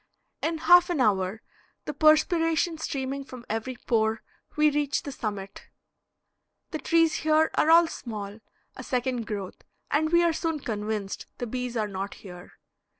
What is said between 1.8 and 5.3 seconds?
the perspiration streaming from every pore, we reach the